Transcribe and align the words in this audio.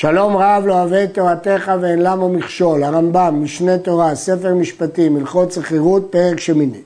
שלום 0.00 0.36
רב 0.36 0.62
לא 0.66 0.74
אוהב 0.74 0.92
את 0.92 1.14
תורתך 1.14 1.70
ואין 1.80 2.02
למו 2.02 2.28
מכשול, 2.28 2.84
הרמב"ם, 2.84 3.42
משנה 3.42 3.78
תורה, 3.78 4.14
ספר 4.14 4.54
משפטים, 4.54 5.16
הלכות 5.16 5.52
שכירות, 5.52 6.06
פרק 6.10 6.40
שמיני. 6.40 6.80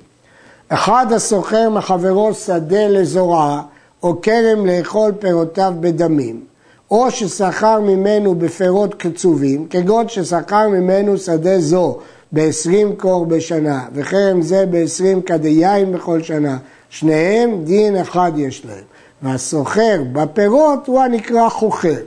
אחד 0.69 1.07
הסוחר 1.13 1.71
מחברו 1.71 2.35
שדה 2.35 2.89
לזורעה, 2.89 3.63
או 4.03 4.21
כרם 4.23 4.67
לאכול 4.67 5.13
פירותיו 5.19 5.75
בדמים, 5.81 6.45
או 6.91 7.11
ששכר 7.11 7.81
ממנו 7.81 8.35
בפירות 8.35 8.95
קצובים, 8.95 9.67
כגון 9.71 10.09
ששכר 10.09 10.69
ממנו 10.69 11.19
שדה 11.19 11.61
זו 11.61 11.99
ב-20 12.33 12.97
קור 12.97 13.27
בשנה, 13.27 13.85
וכרם 13.93 14.43
זה 14.43 14.65
ב-20 14.71 15.23
כדי 15.27 15.49
יין 15.49 15.93
בכל 15.93 16.23
שנה, 16.23 16.57
שניהם 16.89 17.65
דין 17.65 17.97
אחד 17.97 18.33
יש 18.37 18.67
להם. 18.67 18.85
והסוחר 19.23 20.03
בפירות 20.13 20.87
הוא 20.87 21.01
הנקרא 21.01 21.49
חוכר. 21.49 22.01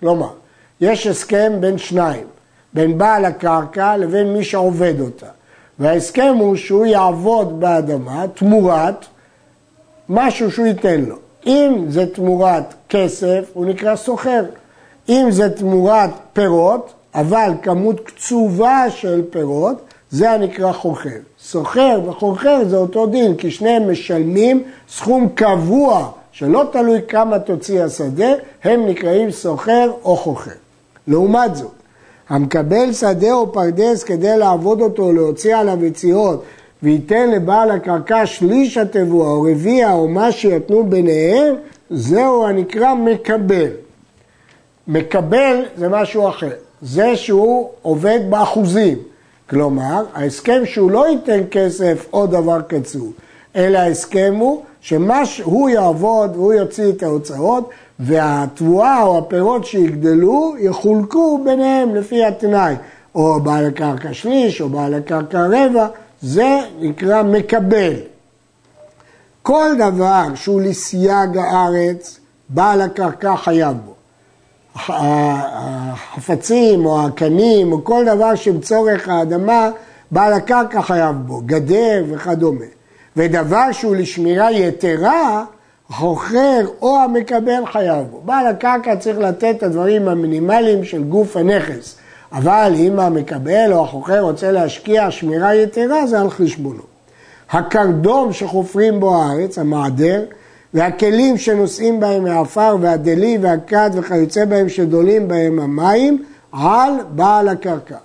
כלומר, 0.00 0.30
יש 0.84 1.06
הסכם 1.06 1.52
בין 1.60 1.78
שניים, 1.78 2.26
בין 2.74 2.98
בעל 2.98 3.24
הקרקע 3.24 3.96
לבין 3.96 4.32
מי 4.32 4.44
שעובד 4.44 5.00
אותה. 5.00 5.26
וההסכם 5.78 6.34
הוא 6.38 6.56
שהוא 6.56 6.86
יעבוד 6.86 7.60
באדמה 7.60 8.24
תמורת 8.34 9.06
משהו 10.08 10.50
שהוא 10.50 10.66
ייתן 10.66 11.00
לו. 11.00 11.16
אם 11.46 11.84
זה 11.88 12.06
תמורת 12.06 12.74
כסף, 12.88 13.50
הוא 13.54 13.66
נקרא 13.66 13.96
סוחר. 13.96 14.44
אם 15.08 15.26
זה 15.30 15.50
תמורת 15.50 16.10
פירות, 16.32 16.92
אבל 17.14 17.52
כמות 17.62 18.00
קצובה 18.00 18.84
של 18.90 19.22
פירות, 19.30 19.76
זה 20.10 20.30
הנקרא 20.30 20.72
חוכר. 20.72 21.10
סוחר 21.40 22.00
וחוכר 22.06 22.64
זה 22.68 22.76
אותו 22.76 23.06
דין, 23.06 23.36
כי 23.36 23.50
שניהם 23.50 23.90
משלמים 23.90 24.62
סכום 24.88 25.28
קבוע, 25.34 26.10
שלא 26.32 26.64
תלוי 26.72 27.00
כמה 27.08 27.38
תוציא 27.38 27.82
השדה, 27.82 28.32
הם 28.64 28.86
נקראים 28.86 29.30
סוחר 29.30 29.90
או 30.04 30.16
חוכר. 30.16 30.63
לעומת 31.08 31.56
זאת, 31.56 31.72
המקבל 32.28 32.92
שדה 32.92 33.32
או 33.32 33.52
פרדס 33.52 34.02
כדי 34.02 34.36
לעבוד 34.38 34.80
אותו, 34.80 35.12
להוציא 35.12 35.56
עליו 35.56 35.84
יציאות, 35.84 36.44
וייתן 36.82 37.30
לבעל 37.30 37.70
הקרקע 37.70 38.26
שליש 38.26 38.78
התבואה 38.78 39.30
או 39.30 39.42
רביע 39.42 39.92
או 39.92 40.08
מה 40.08 40.32
שיתנו 40.32 40.84
ביניהם, 40.84 41.54
זהו 41.90 42.46
הנקרא 42.46 42.94
מקבל. 42.94 43.70
מקבל 44.88 45.64
זה 45.76 45.88
משהו 45.88 46.28
אחר, 46.28 46.50
זה 46.82 47.16
שהוא 47.16 47.68
עובד 47.82 48.20
באחוזים. 48.30 48.98
כלומר, 49.50 50.04
ההסכם 50.14 50.62
שהוא 50.64 50.90
לא 50.90 51.08
ייתן 51.08 51.40
כסף 51.50 52.06
או 52.12 52.26
דבר 52.26 52.60
קצוב, 52.62 53.12
אלא 53.56 53.78
ההסכם 53.78 54.34
הוא 54.38 54.62
שמה 54.80 55.26
שהוא 55.26 55.68
יעבוד 55.68 56.36
והוא 56.36 56.52
יוציא 56.52 56.88
את 56.88 57.02
ההוצאות 57.02 57.70
והתבואה 57.98 59.02
או 59.02 59.18
הפירות 59.18 59.64
שיגדלו 59.64 60.54
יחולקו 60.58 61.40
ביניהם 61.44 61.94
לפי 61.94 62.24
התנאי, 62.24 62.74
או 63.14 63.40
בעל 63.40 63.66
הקרקע 63.66 64.12
שליש 64.12 64.60
או 64.60 64.68
בעל 64.68 64.94
הקרקע 64.94 65.46
רבע, 65.46 65.86
זה 66.22 66.60
נקרא 66.80 67.22
מקבל. 67.22 67.94
כל 69.42 69.70
דבר 69.78 70.24
שהוא 70.34 70.60
לסייג 70.60 71.36
הארץ, 71.36 72.20
בעל 72.48 72.80
הקרקע 72.80 73.36
חייב 73.36 73.76
בו. 73.84 73.94
החפצים 74.88 76.86
או 76.86 77.06
הקנים 77.06 77.72
או 77.72 77.84
כל 77.84 78.04
דבר 78.04 78.34
שבצורך 78.34 79.08
האדמה, 79.08 79.70
בעל 80.10 80.32
הקרקע 80.32 80.82
חייב 80.82 81.16
בו, 81.16 81.42
גדר 81.46 82.04
וכדומה. 82.08 82.64
ודבר 83.16 83.72
שהוא 83.72 83.96
לשמירה 83.96 84.52
יתרה, 84.52 85.44
החוכר 85.90 86.66
או 86.82 86.98
המקבל 86.98 87.66
חייב 87.72 88.06
בו. 88.10 88.20
בעל 88.24 88.46
הקרקע 88.46 88.96
צריך 88.96 89.18
לתת 89.18 89.54
את 89.58 89.62
הדברים 89.62 90.08
המינימליים 90.08 90.84
של 90.84 91.04
גוף 91.04 91.36
הנכס, 91.36 91.96
אבל 92.32 92.72
אם 92.76 93.00
המקבל 93.00 93.72
או 93.72 93.84
החוכר 93.84 94.20
רוצה 94.20 94.52
להשקיע 94.52 95.10
שמירה 95.10 95.54
יתרה, 95.54 96.06
זה 96.06 96.20
על 96.20 96.30
חשבונו. 96.30 96.82
הקרדום 97.50 98.32
שחופרים 98.32 99.00
בו 99.00 99.16
הארץ, 99.16 99.58
המעדר, 99.58 100.24
והכלים 100.74 101.38
שנושאים 101.38 102.00
בהם 102.00 102.26
העפר 102.26 102.76
והדלי 102.80 103.38
והכד 103.40 103.90
וכיוצא 103.94 104.44
בהם 104.44 104.68
שדולים 104.68 105.28
בהם 105.28 105.60
המים, 105.60 106.24
על 106.52 106.92
בעל 107.10 107.48
הקרקע. 107.48 107.96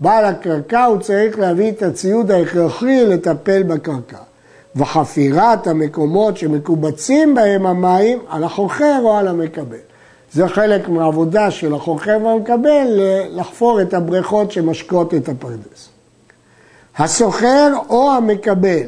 בעל 0.00 0.24
הקרקע 0.24 0.84
הוא 0.84 0.98
צריך 0.98 1.38
להביא 1.38 1.70
את 1.70 1.82
הציוד 1.82 2.30
ההכרחי 2.30 3.06
לטפל 3.06 3.62
בקרקע. 3.62 4.18
וחפירת 4.76 5.66
המקומות 5.66 6.36
שמקובצים 6.36 7.34
בהם 7.34 7.66
המים 7.66 8.18
על 8.28 8.44
החוכר 8.44 9.00
או 9.02 9.16
על 9.16 9.28
המקבל. 9.28 9.76
זה 10.32 10.48
חלק 10.48 10.88
מהעבודה 10.88 11.50
של 11.50 11.74
החוכר 11.74 12.18
והמקבל 12.24 13.00
לחפור 13.30 13.82
את 13.82 13.94
הבריכות 13.94 14.52
שמשקות 14.52 15.14
את 15.14 15.28
הפרדס. 15.28 15.88
הסוחר 16.96 17.72
או 17.88 18.12
המקבל 18.12 18.86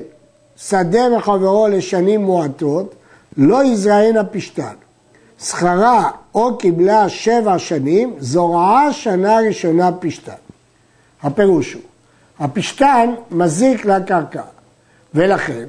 שדה 0.57 1.09
מחברו 1.17 1.69
לשנים 1.69 2.25
מועטות, 2.25 2.95
לא 3.37 3.65
יזרען 3.65 4.17
הפשתן. 4.17 4.75
שכרה 5.41 6.11
או 6.35 6.57
קיבלה 6.57 7.09
שבע 7.09 7.59
שנים, 7.59 8.17
זורעה 8.19 8.93
שנה 8.93 9.39
ראשונה 9.39 9.93
פשתן. 9.93 10.33
הפירוש 11.23 11.73
הוא, 11.73 11.83
הפשתן 12.39 13.15
מזיק 13.31 13.85
לקרקע. 13.85 14.43
ולכן, 15.15 15.65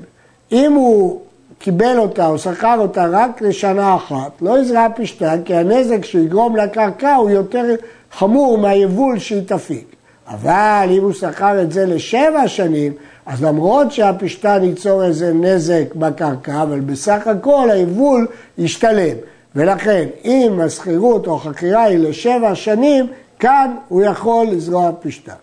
אם 0.51 0.73
הוא 0.73 1.22
קיבל 1.59 1.97
אותה 1.97 2.28
או 2.28 2.38
שכר 2.38 2.75
אותה 2.79 3.06
רק 3.11 3.41
לשנה 3.41 3.95
אחת, 3.95 4.41
לא 4.41 4.59
יזרע 4.59 4.88
פשטן, 4.95 5.41
כי 5.45 5.56
הנזק 5.56 6.06
שיגרום 6.06 6.56
לקרקע 6.56 7.16
הוא 7.16 7.29
יותר 7.29 7.75
חמור 8.11 8.57
מהיבול 8.57 9.19
שהיא 9.19 9.41
תפיק. 9.47 9.95
אבל 10.28 10.88
אם 10.91 11.01
הוא 11.01 11.13
שכר 11.13 11.61
את 11.61 11.72
זה 11.72 11.85
לשבע 11.85 12.47
שנים, 12.47 12.94
אז 13.25 13.44
למרות 13.44 13.91
שהפשטן 13.91 14.63
ייצור 14.63 15.03
איזה 15.03 15.33
נזק 15.33 15.95
בקרקע, 15.95 16.62
אבל 16.62 16.79
בסך 16.79 17.27
הכל 17.27 17.69
היבול 17.72 18.27
ישתלם. 18.57 19.16
ולכן, 19.56 20.06
אם 20.25 20.59
השכירות 20.63 21.27
או 21.27 21.35
החכירה 21.35 21.83
היא 21.83 22.00
לשבע 22.00 22.56
שנים, 22.56 23.07
כאן 23.39 23.75
הוא 23.88 24.01
יכול 24.01 24.47
לזרוע 24.47 24.91
פשטן. 25.01 25.33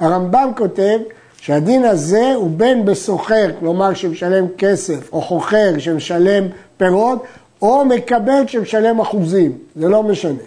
הרמב"ם 0.00 0.50
כותב 0.56 0.98
שהדין 1.42 1.84
הזה 1.84 2.32
הוא 2.34 2.50
בין 2.56 2.84
בסוחר, 2.84 3.50
כלומר 3.60 3.94
שמשלם 3.94 4.46
כסף, 4.58 5.12
או 5.12 5.20
חוכר 5.20 5.78
שמשלם 5.78 6.44
פירות, 6.76 7.24
או 7.62 7.84
מקבל 7.84 8.46
שמשלם 8.46 9.00
אחוזים, 9.00 9.52
זה 9.76 9.88
לא 9.88 10.02
משנה. 10.02 10.42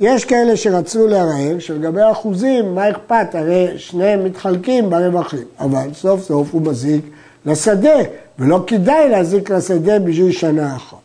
יש 0.00 0.24
כאלה 0.24 0.56
שרצו 0.56 1.08
לערער 1.08 1.58
שלגבי 1.58 2.00
אחוזים, 2.12 2.74
מה 2.74 2.90
אכפת? 2.90 3.34
הרי 3.34 3.68
שניהם 3.76 4.24
מתחלקים 4.24 4.90
ברווחים, 4.90 5.44
אבל 5.60 5.88
סוף 5.94 6.22
סוף 6.22 6.48
הוא 6.52 6.62
מזיק 6.62 7.04
לשדה, 7.46 7.98
ולא 8.38 8.64
כדאי 8.66 9.08
להזיק 9.08 9.50
לשדה 9.50 9.98
בשביל 9.98 10.32
שנה 10.32 10.76
אחת. 10.76 10.96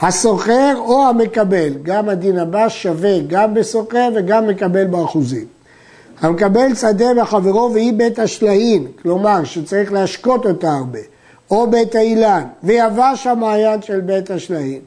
הסוחר 0.00 0.74
או 0.78 1.08
המקבל, 1.08 1.72
גם 1.82 2.08
הדין 2.08 2.38
הבא 2.38 2.68
שווה 2.68 3.18
גם 3.26 3.54
בסוחר 3.54 4.08
וגם 4.14 4.46
מקבל 4.46 4.84
באחוזים. 4.84 5.57
המקבל 6.20 6.74
שדה 6.74 7.14
מחברו 7.14 7.70
והיא 7.72 7.92
בית 7.92 8.18
השלהין, 8.18 8.86
כלומר 9.02 9.44
שצריך 9.44 9.92
להשקות 9.92 10.46
אותה 10.46 10.70
הרבה, 10.70 10.98
או 11.50 11.70
בית 11.70 11.94
האילן, 11.94 12.44
ויבש 12.62 13.26
המעיין 13.26 13.82
של 13.82 14.00
בית 14.00 14.30
השלהין. 14.30 14.80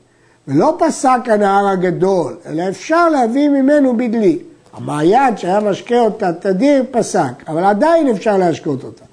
ולא 0.47 0.77
פסק 0.79 1.19
הנהר 1.25 1.67
הגדול, 1.67 2.35
אלא 2.45 2.63
אפשר 2.69 3.09
להביא 3.09 3.49
ממנו 3.49 3.97
בדלי. 3.97 4.39
המעיין 4.73 5.37
שהיה 5.37 5.59
משקה 5.59 5.99
אותה 5.99 6.33
תדיר 6.33 6.83
פסק, 6.91 7.31
אבל 7.47 7.63
עדיין 7.63 8.07
אפשר 8.07 8.37
להשקות 8.37 8.83
אותה. 8.83 9.05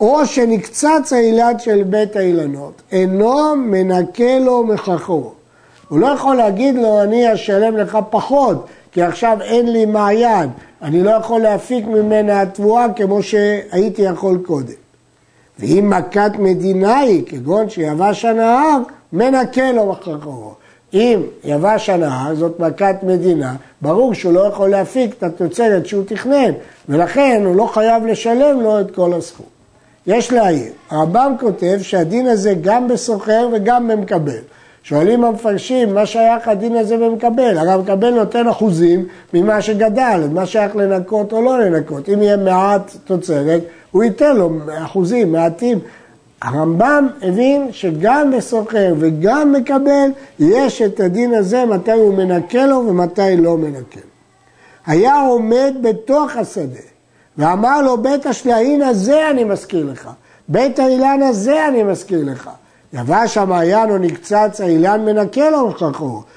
או 0.00 0.26
שנקצץ 0.26 1.12
האילן 1.12 1.58
של 1.58 1.82
בית 1.82 2.16
האילנות, 2.16 2.82
אינו 2.92 3.56
מנקה 3.56 4.38
לו 4.38 4.64
מכחו. 4.64 5.30
הוא 5.88 5.98
לא 5.98 6.06
יכול 6.06 6.36
להגיד 6.36 6.74
לו, 6.74 7.02
אני 7.02 7.34
אשלם 7.34 7.76
לך 7.76 7.98
פחות, 8.10 8.66
כי 8.96 9.02
עכשיו 9.02 9.38
אין 9.40 9.72
לי 9.72 9.86
מעיין, 9.86 10.48
אני 10.82 11.02
לא 11.02 11.10
יכול 11.10 11.40
להפיק 11.40 11.86
ממנה 11.86 12.40
התבואה 12.40 12.86
כמו 12.96 13.22
שהייתי 13.22 14.02
יכול 14.02 14.38
קודם. 14.46 14.74
ואם 15.58 15.92
מכת 15.96 16.30
מדינה 16.38 16.98
היא, 16.98 17.22
כגון 17.26 17.70
שיבש 17.70 18.24
הנהר, 18.24 18.78
מנקה 19.12 19.72
לו 19.72 19.86
מחרחורו. 19.86 20.54
אם 20.94 21.20
יבש 21.44 21.90
הנהר, 21.90 22.34
זאת 22.34 22.60
מכת 22.60 22.96
מדינה, 23.02 23.54
ברור 23.80 24.14
שהוא 24.14 24.32
לא 24.32 24.40
יכול 24.40 24.70
להפיק 24.70 25.14
את 25.18 25.22
התוצרת 25.22 25.86
שהוא 25.86 26.04
תכנן, 26.06 26.52
ולכן 26.88 27.42
הוא 27.44 27.56
לא 27.56 27.66
חייב 27.66 28.06
לשלם 28.06 28.60
לו 28.60 28.80
את 28.80 28.94
כל 28.94 29.14
הסכום. 29.14 29.46
יש 30.06 30.32
להעיר, 30.32 30.72
הרמב"ם 30.90 31.34
כותב 31.40 31.78
שהדין 31.82 32.26
הזה 32.26 32.54
גם 32.62 32.88
בסוחר 32.88 33.48
וגם 33.52 33.88
במקבל. 33.88 34.40
שואלים 34.88 35.24
המפרשים, 35.24 35.94
מה 35.94 36.06
שייך 36.06 36.48
הדין 36.48 36.76
הזה 36.76 36.96
במקבל? 36.96 37.58
הרי 37.58 37.72
המקבל 37.72 38.10
נותן 38.10 38.48
אחוזים 38.48 39.06
ממה 39.34 39.62
שגדל, 39.62 40.28
מה 40.32 40.46
שייך 40.46 40.76
לנקות 40.76 41.32
או 41.32 41.42
לא 41.42 41.58
לנקות. 41.58 42.08
אם 42.08 42.22
יהיה 42.22 42.36
מעט 42.36 42.96
תוצרת, 43.04 43.62
הוא 43.90 44.04
ייתן 44.04 44.36
לו 44.36 44.50
אחוזים 44.84 45.32
מעטים. 45.32 45.78
הרמב"ם 46.42 47.08
הבין 47.22 47.68
שגם 47.72 48.30
בסוחר 48.36 48.94
וגם 48.98 49.52
מקבל, 49.52 50.08
יש 50.38 50.82
את 50.82 51.00
הדין 51.00 51.34
הזה 51.34 51.64
מתי 51.64 51.92
הוא 51.92 52.14
מנקה 52.14 52.66
לו 52.66 52.76
ומתי 52.88 53.36
לא 53.36 53.58
מנקה 53.58 54.00
לו. 54.00 54.10
היה 54.86 55.20
עומד 55.20 55.74
בתוך 55.82 56.36
השדה 56.36 56.86
ואמר 57.38 57.82
לו, 57.82 58.02
בית 58.02 58.26
השלעין 58.26 58.82
הזה 58.82 59.30
אני 59.30 59.44
מזכיר 59.44 59.86
לך, 59.92 60.10
בית 60.48 60.78
האילן 60.78 61.22
הזה 61.22 61.68
אני 61.68 61.82
מזכיר 61.82 62.24
לך. 62.24 62.50
יבש 62.96 63.38
המעיין 63.38 63.90
או 63.90 63.98
נקצץ 63.98 64.60
האילן 64.60 65.04
מנקה 65.04 65.50
לו 65.50 65.72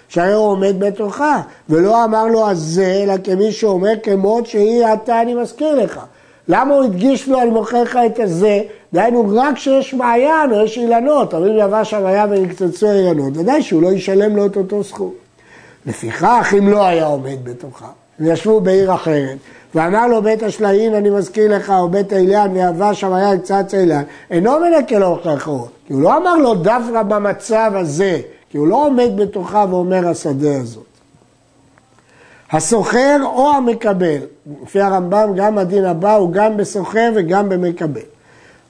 שהרי 0.10 0.34
הוא 0.34 0.46
עומד 0.46 0.80
בתוכה, 0.80 1.42
ולא 1.70 2.06
אמר 2.06 2.28
לו 2.28 2.50
הזה, 2.50 3.00
אלא 3.04 3.14
כמי 3.24 3.52
שאומר 3.52 3.94
כמות 4.04 4.46
שהיא 4.46 4.86
עתה 4.86 5.22
אני 5.22 5.34
מזכיר 5.34 5.76
לך. 5.76 6.00
למה 6.48 6.76
הוא 6.76 6.84
הדגיש 6.84 7.28
לו 7.28 7.42
אני 7.42 7.50
מוכר 7.50 7.84
לך 7.84 8.00
את 8.06 8.20
הזה? 8.20 8.62
דהיינו 8.94 9.32
רק 9.36 9.56
כשיש 9.56 9.94
מעיין 9.94 10.52
או 10.52 10.66
יש 10.66 10.78
אילנות, 10.78 11.34
אבל 11.34 11.50
אם 11.50 11.68
יבש 11.68 11.94
המעיין 11.94 12.30
ונקצצו 12.32 12.88
האילנות, 12.88 13.38
ודאי 13.38 13.62
שהוא 13.62 13.82
לא 13.82 13.88
ישלם 13.88 14.36
לו 14.36 14.46
את 14.46 14.58
אותו 14.58 14.84
סכום. 14.84 15.12
לפיכך, 15.86 16.54
אם 16.58 16.70
לא 16.70 16.86
היה 16.86 17.06
עומד 17.06 17.44
בתוכה, 17.44 17.88
הם 18.20 18.26
ישבו 18.26 18.60
בעיר 18.60 18.96
אחרת, 18.96 19.38
ואמר 19.76 20.08
לו 20.08 20.22
בית 20.22 20.44
השלעים, 20.44 20.96
אני 20.96 21.10
מזכיר 21.10 21.56
לך, 21.56 21.70
או 21.70 21.90
בית 21.90 22.14
האילן, 22.14 22.52
ויבש 22.54 23.04
המעיין 23.04 23.40
קצת 23.40 23.74
אילן, 23.74 24.04
אינו 24.32 24.52
מנקה 24.60 25.00
לו 25.00 25.08
הוכחו, 25.08 25.66
כי 25.88 25.94
הוא 25.94 26.02
לא 26.02 26.18
אמר 26.18 26.36
לו 26.36 26.56
דווקא 26.56 27.04
במצב 27.04 27.72
הזה, 27.76 28.20
כי 28.50 28.58
הוא 28.58 28.68
לא 28.68 28.86
עומד 28.86 29.10
בתוכה 29.16 29.66
ואומר 29.70 30.08
השדה 30.08 30.56
הזאת. 30.62 30.84
הסוחר 32.52 33.18
או 33.24 33.52
המקבל, 33.52 34.18
לפי 34.64 34.82
הרמב"ם 34.82 35.34
גם 35.36 35.58
הדין 35.58 35.86
הבא 35.86 36.16
הוא 36.16 36.32
גם 36.32 36.58
בסוחר 36.58 37.12
וגם 37.16 37.50
במקבל. 37.50 38.02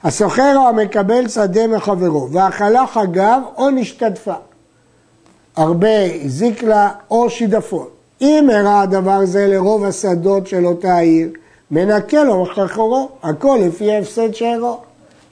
הסוחר 0.03 0.53
או 0.55 0.67
המקבל 0.67 1.27
שדה 1.27 1.67
מחברו, 1.67 2.29
והאכלה 2.31 2.87
חגב 2.87 3.41
או 3.57 3.69
נשתתפה. 3.69 4.33
הרבה 5.55 5.89
הזיק 6.23 6.63
לה 6.63 6.91
או 7.11 7.29
שידפון. 7.29 7.87
אם 8.21 8.49
הראה 8.53 8.81
הדבר 8.81 9.25
זה 9.25 9.47
לרוב 9.47 9.85
השדות 9.85 10.47
של 10.47 10.65
אותה 10.65 10.93
העיר, 10.93 11.29
מנקה 11.71 12.23
לו 12.23 12.41
מחכרו, 12.41 13.09
הכל 13.23 13.59
לפי 13.65 13.91
ההפסד 13.91 14.33
שהראו. 14.33 14.77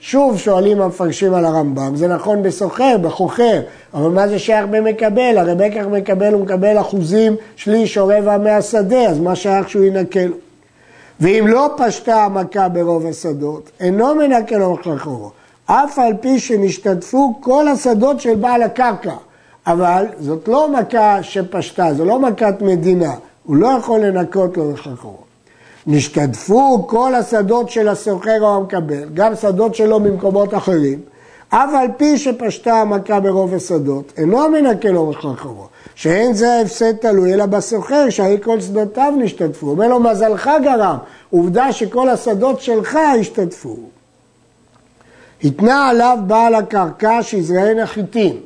שוב 0.00 0.38
שואלים 0.38 0.80
המפרשים 0.80 1.34
על 1.34 1.44
הרמב"ם, 1.44 1.96
זה 1.96 2.08
נכון 2.08 2.42
בסוחר, 2.42 2.96
בחוכר, 3.02 3.60
אבל 3.94 4.10
מה 4.10 4.28
זה 4.28 4.38
שייך 4.38 4.66
במקבל? 4.70 5.38
הרי 5.38 5.54
בכך 5.54 5.86
מקבל 5.86 6.32
הוא 6.32 6.42
מקבל 6.42 6.80
אחוזים 6.80 7.36
שליש 7.56 7.98
או 7.98 8.06
רבע 8.06 8.38
מהשדה, 8.38 9.06
אז 9.08 9.18
מה 9.18 9.36
שייך 9.36 9.68
שהוא 9.68 9.84
ינקה 9.84 10.26
לו? 10.26 10.36
ואם 11.20 11.44
לא 11.48 11.70
פשטה 11.76 12.24
המכה 12.24 12.68
ברוב 12.68 13.06
השדות, 13.06 13.70
אינו 13.80 14.14
מנקה 14.14 14.58
לו 14.58 14.72
מחכרו, 14.72 15.30
אף 15.66 15.98
על 15.98 16.12
פי 16.20 16.38
שנשתתפו 16.38 17.34
כל 17.40 17.68
השדות 17.68 18.20
של 18.20 18.34
בעל 18.34 18.62
הקרקע. 18.62 19.14
אבל 19.66 20.06
זאת 20.20 20.48
לא 20.48 20.72
מכה 20.72 21.22
שפשטה, 21.22 21.94
זו 21.94 22.04
לא 22.04 22.18
מכת 22.18 22.54
מדינה, 22.60 23.12
הוא 23.44 23.56
לא 23.56 23.68
יכול 23.78 24.00
לנקות 24.00 24.56
לו 24.56 24.70
מחכרו. 24.70 25.16
נשתתפו 25.86 26.86
כל 26.86 27.14
השדות 27.14 27.70
של 27.70 27.88
הסוחר 27.88 28.40
או 28.40 28.56
המקבל, 28.56 29.08
גם 29.14 29.34
שדות 29.34 29.74
שלו 29.74 30.00
ממקומות 30.00 30.54
אחרים, 30.54 31.00
אף 31.48 31.70
על 31.74 31.88
פי 31.96 32.18
שפשטה 32.18 32.74
המכה 32.74 33.20
ברוב 33.20 33.54
השדות, 33.54 34.12
אינו 34.16 34.48
מנקה 34.48 34.88
לו 34.88 35.06
מחכרו, 35.06 35.66
שאין 35.94 36.34
זה 36.34 36.52
ההפסד 36.52 36.92
תלוי 36.92 37.34
אלא 37.34 37.46
בסוחר, 37.46 38.10
שהרי 38.10 38.38
כל 38.42 38.60
שדותיו 38.60 39.12
נשתתפו. 39.18 39.70
אומר 39.70 39.88
לו, 39.88 40.00
מזלך 40.00 40.50
גרם, 40.64 40.96
עובדה 41.30 41.72
שכל 41.72 42.08
השדות 42.08 42.60
שלך 42.60 42.98
השתתפו. 43.20 43.76
התנה 45.44 45.88
עליו 45.88 46.18
בעל 46.26 46.54
הקרקע 46.54 47.18
שיזרענה 47.22 47.86
חיטים, 47.86 48.40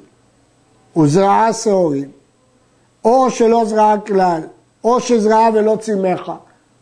וזרעה 0.97 1.53
שעורים, 1.53 2.09
או 3.05 3.31
שלא 3.31 3.65
זרעה 3.65 3.99
כלל, 3.99 4.41
או 4.85 5.01
שזרעה 5.01 5.49
ולא 5.55 5.77
צימחה. 5.81 6.35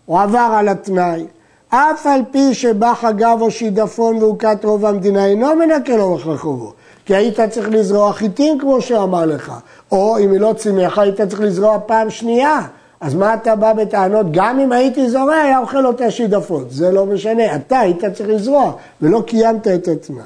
הוא 0.07 0.21
עבר 0.21 0.51
על 0.59 0.69
התנאי. 0.69 1.27
אף 1.69 2.07
על 2.07 2.21
פי 2.31 2.55
שבא 2.55 2.95
חגב 2.95 3.39
או 3.41 3.51
שידפון 3.51 4.17
והוכת 4.17 4.65
רוב 4.65 4.87
המדינה, 4.87 5.27
אינו 5.27 5.55
מנקה 5.55 5.97
לו 5.97 6.15
מחרחובו. 6.15 6.73
כי 7.05 7.15
היית 7.15 7.41
צריך 7.41 7.69
לזרוע 7.69 8.13
חיטים 8.13 8.59
כמו 8.59 8.81
שאמר 8.81 9.27
לך. 9.27 9.53
או 9.93 10.19
אם 10.19 10.33
היא 10.33 10.41
לא 10.41 10.55
צימחה, 10.57 11.03
היית 11.03 11.21
צריך 11.21 11.41
לזרוע 11.41 11.79
פעם 11.87 12.11
שנייה. 12.11 12.61
אז 13.01 13.15
מה 13.15 13.35
אתה 13.35 13.57
בא 13.57 13.73
בטענות? 13.73 14.27
גם 14.31 14.59
אם 14.59 14.73
הייתי 14.73 15.11
זורע, 15.11 15.35
היה 15.35 15.59
אוכל 15.59 15.87
אותה 15.87 16.11
שידפון. 16.11 16.65
זה 16.71 16.91
לא 16.91 17.07
משנה. 17.07 17.57
אתה 17.57 17.79
היית 17.79 18.05
צריך 18.05 18.29
לזרוע, 18.29 18.73
ולא 19.03 19.23
קיימת 19.27 19.69
את 19.69 19.89
התנאי. 19.89 20.23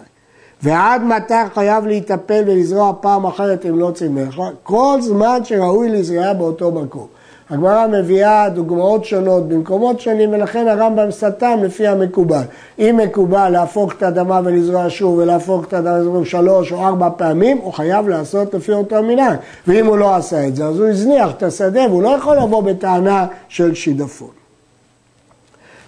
ועד 0.65 1.03
מתי 1.03 1.35
חייב 1.55 1.87
להיטפל 1.87 2.43
ולזרוע 2.47 2.93
פעם 3.01 3.27
אחרת 3.27 3.67
אם 3.67 3.79
לא 3.79 3.91
צימחה? 3.95 4.43
כל 4.63 4.99
זמן 5.01 5.45
שראוי 5.45 5.89
לזרוע 5.89 6.33
באותו 6.33 6.71
מקום. 6.71 7.07
הגמרא 7.51 7.87
מביאה 7.87 8.49
דוגמאות 8.49 9.05
שונות 9.05 9.49
במקומות 9.49 10.01
שונים 10.01 10.33
ולכן 10.33 10.69
הרמב"ם 10.69 11.11
סתם 11.11 11.59
לפי 11.63 11.87
המקובל. 11.87 12.43
אם 12.79 13.01
מקובל 13.05 13.49
להפוך 13.49 13.93
את 13.93 14.03
האדמה 14.03 14.41
ולזרוע 14.45 14.87
שוב 14.89 15.19
ולהפוך 15.19 15.65
את 15.65 15.73
האדמה 15.73 15.95
ולזרוע 15.95 16.25
שלוש 16.25 16.73
או 16.73 16.87
ארבע 16.87 17.09
פעמים, 17.17 17.59
הוא 17.59 17.73
חייב 17.73 18.09
לעשות 18.09 18.55
לפי 18.55 18.73
אותו 18.73 19.03
מנהג. 19.03 19.37
ואם 19.67 19.87
הוא 19.87 19.97
לא 19.97 20.15
עשה 20.15 20.47
את 20.49 20.57
זה, 20.57 20.65
אז 20.67 20.79
הוא 20.79 20.89
הזניח 20.89 21.31
את 21.31 21.43
השדה 21.43 21.83
והוא 21.89 22.03
לא 22.03 22.09
יכול 22.09 22.37
לבוא 22.37 22.63
בטענה 22.63 23.27
של 23.49 23.75
שידפון. 23.75 24.31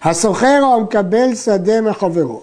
הסוחר 0.02 0.60
או 0.62 0.74
המקבל 0.74 1.34
שדה 1.34 1.80
מחברו, 1.80 2.42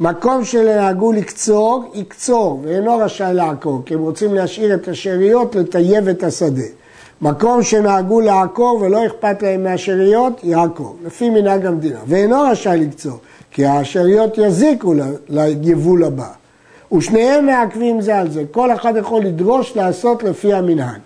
מקום 0.00 0.44
שנהגו 0.44 1.12
לקצור, 1.12 1.84
יקצור 1.94 2.60
ואינו 2.62 2.98
רשאי 2.98 3.34
לעקור, 3.34 3.82
כי 3.86 3.94
הם 3.94 4.00
רוצים 4.00 4.34
להשאיר 4.34 4.74
את 4.74 4.88
השאריות 4.88 5.54
לטייב 5.54 6.08
את 6.08 6.22
השדה. 6.22 6.62
מקום 7.22 7.62
שנהגו 7.62 8.20
לעקור 8.20 8.78
ולא 8.82 9.06
אכפת 9.06 9.42
להם 9.42 9.64
מהשאריות, 9.64 10.40
יעקור, 10.44 10.96
לפי 11.04 11.30
מנהג 11.30 11.66
המדינה. 11.66 11.98
ואינו 12.06 12.42
רשאי 12.42 12.86
לקצור, 12.86 13.18
כי 13.50 13.66
השאריות 13.66 14.38
יזיקו 14.38 14.94
ליבול 15.28 16.04
הבא. 16.04 16.28
ושניהם 16.92 17.46
מעכבים 17.46 18.00
זה 18.00 18.18
על 18.18 18.30
זה, 18.30 18.42
כל 18.50 18.72
אחד 18.72 18.96
יכול 18.96 19.22
לדרוש 19.22 19.76
לעשות 19.76 20.22
לפי 20.22 20.54
המנהג. 20.54 21.00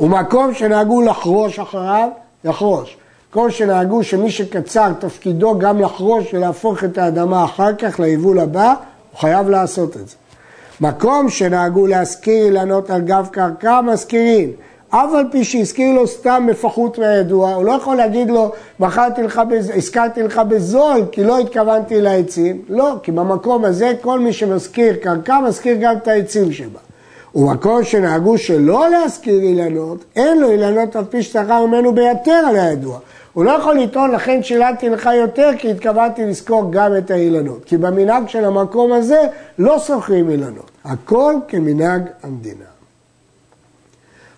ומקום 0.00 0.54
שנהגו 0.54 1.02
לחרוש 1.02 1.58
אחריו, 1.58 2.08
יחרוש. 2.44 2.96
כל 3.30 3.50
שנהגו 3.50 4.04
שמי 4.04 4.30
שקצר 4.30 4.92
תפקידו 4.98 5.58
גם 5.58 5.80
לחרוש 5.80 6.34
ולהפוך 6.34 6.84
את 6.84 6.98
האדמה 6.98 7.44
אחר 7.44 7.74
כך 7.74 8.00
ליבול 8.00 8.38
הבא, 8.38 8.74
הוא 9.12 9.20
חייב 9.20 9.48
לעשות 9.48 9.96
את 9.96 10.08
זה. 10.08 10.16
מקום 10.80 11.28
שנהגו 11.28 11.86
להשכיר 11.86 12.44
אילנות 12.44 12.90
על 12.90 13.00
גב 13.00 13.28
קרקע, 13.32 13.80
מזכירים. 13.80 14.52
אף 14.90 15.14
על 15.14 15.24
פי 15.30 15.44
שהזכיר 15.44 15.94
לו 15.94 16.06
סתם 16.06 16.46
מפחות 16.46 16.98
מהידוע, 16.98 17.54
הוא 17.54 17.64
לא 17.64 17.72
יכול 17.72 17.96
להגיד 17.96 18.30
לו, 18.30 18.52
מכרתי 18.80 19.22
לך, 19.22 19.42
הזכרתי 19.74 20.22
לך 20.22 20.40
בזול 20.48 21.04
כי 21.12 21.24
לא 21.24 21.38
התכוונתי 21.38 22.00
לעצים. 22.00 22.62
לא, 22.68 22.94
כי 23.02 23.12
במקום 23.12 23.64
הזה 23.64 23.92
כל 24.00 24.18
מי 24.20 24.32
שמזכיר 24.32 24.96
קרקע, 24.96 25.40
מזכיר 25.40 25.76
גם 25.80 25.96
את 25.96 26.08
העצים 26.08 26.52
שבה. 26.52 26.78
ומקום 27.34 27.84
שנהגו 27.84 28.38
שלא 28.38 28.90
להזכיר 28.90 29.40
אילנות, 29.40 30.04
אין 30.16 30.40
לו 30.40 30.50
אילנות 30.50 30.96
על 30.96 31.04
פי 31.04 31.22
ששכר 31.22 31.66
ממנו 31.66 31.94
ביתר 31.94 32.42
על 32.48 32.56
הידוע. 32.56 32.98
הוא 33.38 33.44
לא 33.44 33.50
יכול 33.50 33.78
לטעון, 33.78 34.10
לכן 34.10 34.42
שילמתי 34.42 34.88
לך 34.88 35.08
יותר, 35.14 35.50
כי 35.58 35.70
התכוונתי 35.70 36.26
לזכור 36.26 36.72
גם 36.72 36.96
את 36.96 37.10
האילנות. 37.10 37.64
כי 37.64 37.76
במנהג 37.76 38.28
של 38.28 38.44
המקום 38.44 38.92
הזה 38.92 39.22
לא 39.58 39.78
שוכרים 39.78 40.30
אילנות. 40.30 40.70
הכל 40.84 41.34
כמנהג 41.48 42.02
המדינה. 42.22 42.64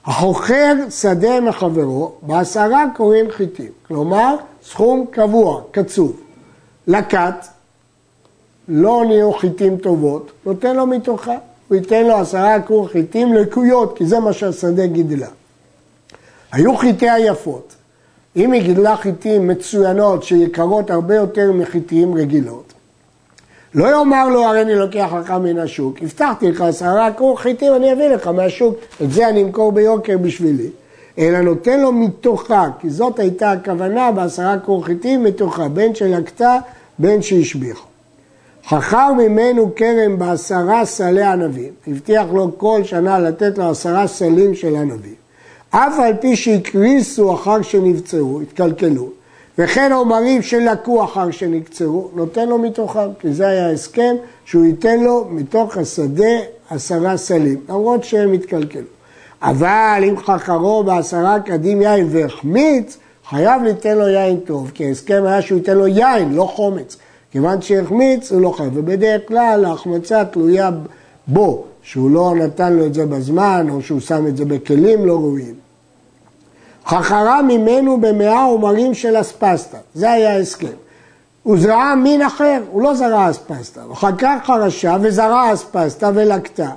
החוכר 0.04 0.74
שדה 0.90 1.40
מחברו, 1.40 2.12
בעשרה 2.22 2.84
קוראים 2.96 3.30
חיטים. 3.30 3.72
כלומר, 3.88 4.36
סכום 4.64 5.06
קבוע, 5.10 5.62
קצוב. 5.70 6.20
לקט, 6.86 7.46
לא 8.68 9.04
נהיו 9.06 9.32
חיטים 9.32 9.76
טובות, 9.76 10.30
נותן 10.46 10.76
לו 10.76 10.86
מתוכה. 10.86 11.36
הוא 11.68 11.76
ייתן 11.76 12.06
לו 12.06 12.16
עשרה 12.16 12.60
קור 12.60 12.88
חיטים 12.88 13.34
לקויות, 13.34 13.98
כי 13.98 14.06
זה 14.06 14.20
מה 14.20 14.32
שהשדה 14.32 14.86
גידלה. 14.86 15.28
היו 16.52 16.76
חיטי 16.76 17.10
היפות. 17.10 17.79
אם 18.36 18.52
היא 18.52 18.62
גידלה 18.62 18.96
חיטים 18.96 19.48
מצוינות 19.48 20.22
שיקרות 20.22 20.90
הרבה 20.90 21.14
יותר 21.14 21.52
מחיטים 21.52 22.14
רגילות, 22.14 22.72
לא 23.74 23.86
יאמר 23.86 24.28
לו 24.28 24.44
הרי 24.44 24.62
אני 24.62 24.74
לוקח 24.74 25.12
לך 25.20 25.30
מן 25.30 25.58
השוק, 25.58 25.96
הבטחתי 26.02 26.50
לך 26.50 26.60
עשרה 26.60 27.12
כור 27.12 27.40
חיטים 27.40 27.74
אני 27.74 27.92
אביא 27.92 28.08
לך 28.08 28.26
מהשוק, 28.26 28.74
את 29.02 29.12
זה 29.12 29.28
אני 29.28 29.42
אמכור 29.42 29.72
ביוקר 29.72 30.18
בשבילי, 30.18 30.70
אלא 31.18 31.40
נותן 31.40 31.80
לו 31.80 31.92
מתוכה, 31.92 32.66
כי 32.80 32.90
זאת 32.90 33.18
הייתה 33.18 33.52
הכוונה 33.52 34.12
בעשרה 34.12 34.58
כור 34.58 34.84
חיטים 34.84 35.24
מתוכה, 35.24 35.68
בין 35.68 35.94
שלקתה 35.94 36.58
בין 36.98 37.22
שהשביחה. 37.22 37.84
חכר 38.68 39.12
ממנו 39.12 39.70
כרם 39.76 40.18
בעשרה 40.18 40.84
סלי 40.84 41.22
ענבים, 41.22 41.72
הבטיח 41.86 42.26
לו 42.32 42.58
כל 42.58 42.84
שנה 42.84 43.18
לתת 43.18 43.58
לו 43.58 43.70
עשרה 43.70 44.06
סלים 44.06 44.54
של 44.54 44.76
ענבים. 44.76 45.19
אף 45.70 45.98
על 45.98 46.12
פי 46.20 46.36
שהקריסו 46.36 47.34
אחר 47.34 47.62
שנבצרו, 47.62 48.40
התקלקלו, 48.40 49.08
וכן 49.58 49.92
עומרים 49.92 50.42
שלקו 50.42 51.04
אחר 51.04 51.30
שנקצרו, 51.30 52.08
נותן 52.14 52.48
לו 52.48 52.58
מתוכם, 52.58 53.08
כי 53.20 53.32
זה 53.32 53.48
היה 53.48 53.70
הסכם 53.70 54.16
שהוא 54.44 54.64
ייתן 54.64 55.00
לו 55.00 55.26
מתוך 55.30 55.76
השדה 55.76 56.38
עשרה 56.70 57.16
סלים, 57.16 57.60
למרות 57.68 58.04
שהם 58.04 58.32
התקלקלו. 58.32 58.82
אבל 59.42 60.04
אם 60.08 60.16
חכרו 60.16 60.84
בעשרה 60.84 61.40
קדים 61.40 61.82
יין 61.82 62.06
והחמיץ, 62.10 62.98
חייב 63.28 63.62
ליתן 63.62 63.98
לו 63.98 64.08
יין 64.08 64.40
טוב, 64.40 64.70
כי 64.74 64.86
ההסכם 64.86 65.22
היה 65.26 65.42
שהוא 65.42 65.58
ייתן 65.58 65.76
לו 65.76 65.86
יין, 65.86 66.34
לא 66.34 66.44
חומץ. 66.44 66.96
כיוון 67.32 67.62
שהחמיץ, 67.62 68.32
הוא 68.32 68.40
לא 68.40 68.50
חייב. 68.50 68.72
ובדרך 68.74 69.22
כלל 69.28 69.64
ההחמצה 69.64 70.24
תלויה 70.24 70.70
בו, 71.26 71.64
שהוא 71.82 72.10
לא 72.10 72.34
נתן 72.36 72.72
לו 72.72 72.86
את 72.86 72.94
זה 72.94 73.06
בזמן, 73.06 73.66
או 73.70 73.82
שהוא 73.82 74.00
שם 74.00 74.26
את 74.26 74.36
זה 74.36 74.44
בכלים 74.44 75.06
לא 75.06 75.12
ראויים. 75.12 75.59
חכרה 76.90 77.42
ממנו 77.42 78.00
במאה 78.00 78.44
עומרים 78.44 78.94
של 78.94 79.20
אספסטה, 79.20 79.78
זה 79.94 80.12
היה 80.12 80.36
ההסכם. 80.36 80.66
הוא 81.42 81.58
זרע 81.58 81.94
מין 81.94 82.22
אחר, 82.22 82.60
הוא 82.70 82.82
לא 82.82 82.94
זרע 82.94 83.30
אספסטה, 83.30 83.80
אחר 83.92 84.16
כך 84.18 84.36
חרשה 84.44 84.96
וזרע 85.00 85.52
אספסטה 85.52 86.10
ולקטה. 86.14 86.70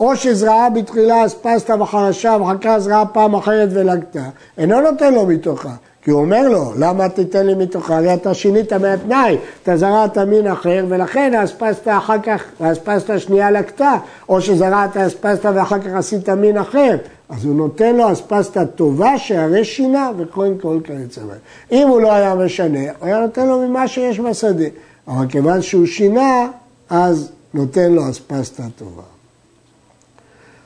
או 0.00 0.16
שזרעה 0.16 0.70
בתחילה 0.70 1.26
אספסטה 1.26 1.82
וחרשה 1.82 2.36
כך 2.60 2.78
זרעה 2.78 3.06
פעם 3.06 3.34
אחרת 3.34 3.68
ולקטה, 3.72 4.22
אינו 4.58 4.80
נותן 4.80 5.14
לו 5.14 5.26
מתוכה. 5.26 5.74
כי 6.04 6.10
הוא 6.10 6.20
אומר 6.20 6.48
לו, 6.48 6.72
למה 6.78 7.08
תיתן 7.08 7.46
לי 7.46 7.54
מתוכה? 7.54 7.96
הרי 7.96 8.14
אתה 8.14 8.34
שינית 8.34 8.72
מהתנאי, 8.72 9.36
אתה 9.62 9.76
זרעת 9.76 10.18
מין 10.18 10.46
אחר, 10.46 10.84
ולכן 10.88 11.34
האספסטה 11.34 11.98
אחר 11.98 12.18
כך, 12.22 12.44
האספסטה 12.60 13.14
השנייה 13.14 13.50
לקטה, 13.50 13.98
או 14.28 14.40
שזרעת 14.40 14.96
אספסטה 14.96 15.50
ואחר 15.54 15.78
כך 15.78 15.90
עשית 15.94 16.28
מין 16.28 16.58
אחר. 16.58 16.96
אז 17.28 17.44
הוא 17.44 17.54
נותן 17.54 17.96
לו 17.96 18.12
אספסטה 18.12 18.66
טובה 18.66 19.18
שהרי 19.18 19.64
שינה 19.64 20.10
וכהן 20.16 20.54
כל 20.60 20.78
כיוצא 20.84 21.20
בהם. 21.20 21.38
אם 21.72 21.88
הוא 21.88 22.00
לא 22.00 22.12
היה 22.12 22.34
משנה, 22.34 22.78
הוא 22.78 23.06
היה 23.06 23.20
נותן 23.20 23.46
לו 23.46 23.68
ממה 23.68 23.88
שיש 23.88 24.20
בשדה. 24.20 24.64
אבל 25.08 25.26
כיוון 25.28 25.62
שהוא 25.62 25.86
שינה, 25.86 26.48
אז 26.90 27.30
נותן 27.54 27.92
לו 27.92 28.10
אספסטה 28.10 28.62
טובה. 28.78 29.02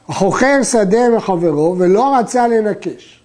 החוכר 0.08 0.62
שדה 0.62 1.10
מחברו 1.16 1.74
ולא 1.78 2.16
רצה 2.16 2.48
לנקש. 2.48 3.15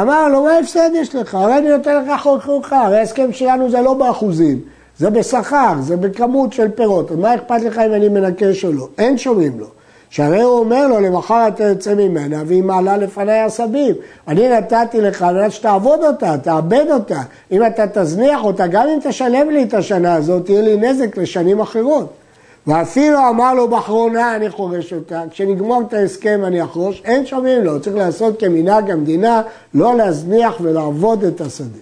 אמר 0.00 0.28
לו, 0.28 0.42
מה 0.44 0.58
הפסד 0.58 0.90
יש 0.94 1.14
לך? 1.14 1.34
הרי 1.34 1.58
אני 1.58 1.68
נותן 1.68 2.04
לך 2.04 2.22
חוכך, 2.22 2.72
הרי 2.72 2.98
ההסכם 2.98 3.32
שלנו 3.32 3.70
זה 3.70 3.80
לא 3.80 3.94
באחוזים, 3.94 4.60
זה 4.98 5.10
בשכר, 5.10 5.74
זה 5.80 5.96
בכמות 5.96 6.52
של 6.52 6.68
פירות. 6.68 7.10
אז 7.10 7.16
מה 7.16 7.34
אכפת 7.34 7.62
לך 7.62 7.78
אם 7.78 7.94
אני 7.94 8.08
מנקש 8.08 8.64
או 8.64 8.72
לא? 8.72 8.88
אין 8.98 9.18
שומעים 9.18 9.60
לו. 9.60 9.66
שהרי 10.10 10.42
הוא 10.42 10.58
אומר 10.58 10.86
לו, 10.86 11.00
למחר 11.00 11.48
אתה 11.48 11.64
יוצא 11.64 11.94
ממנה 11.94 12.42
והיא 12.46 12.62
מעלה 12.62 12.96
לפניי 12.96 13.40
עשבים. 13.40 13.94
אני 14.28 14.48
נתתי 14.48 15.00
לך 15.00 15.22
על 15.22 15.34
מנת 15.34 15.52
שתעבוד 15.52 16.04
אותה, 16.04 16.38
תאבד 16.38 16.86
אותה. 16.90 17.20
אם 17.52 17.66
אתה 17.66 17.86
תזניח 17.86 18.44
אותה, 18.44 18.66
גם 18.66 18.86
אם 18.88 18.98
תשלם 19.02 19.50
לי 19.50 19.62
את 19.62 19.74
השנה 19.74 20.14
הזאת, 20.14 20.44
תהיה 20.44 20.62
לי 20.62 20.76
נזק 20.76 21.16
לשנים 21.16 21.60
אחרות. 21.60 22.12
ואפילו 22.66 23.18
אמר 23.28 23.54
לו 23.54 23.68
באחרונה 23.68 24.36
אני 24.36 24.50
חורש 24.50 24.92
אותה, 24.92 25.22
כשנגמור 25.30 25.82
את 25.88 25.94
ההסכם 25.94 26.40
אני 26.44 26.64
אחרוש, 26.64 27.02
אין 27.04 27.26
שומעים 27.26 27.64
לו, 27.64 27.80
צריך 27.80 27.96
לעשות 27.96 28.40
כמנהג 28.40 28.90
המדינה, 28.90 29.42
לא 29.74 29.96
להזניח 29.96 30.54
ולעבוד 30.60 31.24
את 31.24 31.40
השדה. 31.40 31.78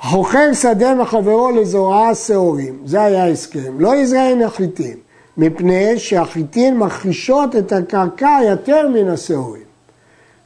חוכר 0.00 0.52
שדה 0.52 0.94
מחברו 0.94 1.50
לזורעה 1.50 2.14
שעורים, 2.14 2.78
זה 2.84 3.02
היה 3.02 3.24
ההסכם, 3.24 3.80
לא 3.80 3.96
יזרען 3.96 4.42
החיטים, 4.42 4.96
מפני 5.36 5.98
שהחיטין 5.98 6.78
מכחישות 6.78 7.56
את 7.56 7.72
הקרקע 7.72 8.38
יותר 8.48 8.88
מן 8.88 9.08
השעורים. 9.08 9.66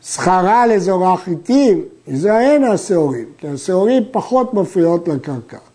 שכרה 0.02 0.66
לזורע 0.66 1.16
חיטים, 1.16 1.84
יזרען 2.08 2.64
השעורים, 2.64 3.26
כי 3.38 3.48
השעורים 3.48 4.02
פחות 4.10 4.54
מפריעות 4.54 5.08
לקרקע. 5.08 5.69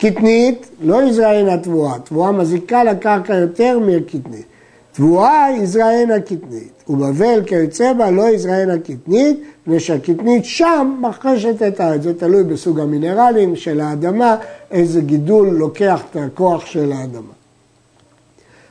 קטנית 0.00 0.70
לא 0.80 1.02
יזרענה 1.02 1.58
תבואה, 1.58 1.98
תבואה 1.98 2.32
מזיקה 2.32 2.84
לקרקע 2.84 3.34
יותר 3.34 3.78
מהקטנית. 3.78 4.44
תבואה 4.92 5.46
יזרענה 5.56 6.20
קטנית, 6.20 6.84
ובבל 6.88 7.44
כיוצא 7.46 7.92
בה 7.92 8.10
לא 8.10 8.28
יזרענה 8.28 8.78
קטנית, 8.78 9.40
מפני 9.66 9.80
שהקטנית 9.80 10.44
שם 10.44 10.96
מחרשת 11.00 11.62
את 11.62 11.80
הארץ. 11.80 12.02
זה 12.02 12.18
תלוי 12.18 12.42
בסוג 12.42 12.80
המינרלים 12.80 13.56
של 13.56 13.80
האדמה, 13.80 14.36
איזה 14.70 15.00
גידול 15.00 15.48
לוקח 15.48 16.02
את 16.10 16.16
הכוח 16.16 16.66
של 16.66 16.92
האדמה. 16.92 17.32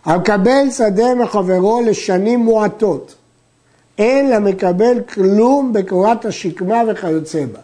המקבל 0.06 0.70
שדה 0.72 1.16
מחברו 1.16 1.82
לשנים 1.86 2.40
מועטות, 2.40 3.16
אין 3.98 4.30
למקבל 4.30 5.02
כלום 5.14 5.74
בקורת 5.74 6.26
השקמה 6.26 6.82
וכיוצא 6.88 7.46
בה. 7.46 7.60